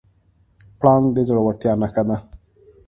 [0.79, 2.17] پړانګ د زړورتیا نښه ده.